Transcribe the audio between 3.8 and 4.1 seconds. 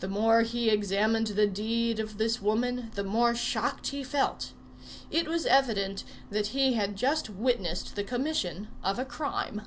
he